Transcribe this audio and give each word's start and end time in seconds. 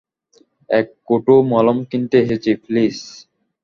এক 0.69 0.87
কৌটো 1.07 1.35
মলম 1.51 1.77
কিনতে 1.89 2.15
এসেছি, 2.23 2.51
প্লিজ। 2.63 2.95